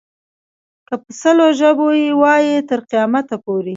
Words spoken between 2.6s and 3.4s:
تر قیامته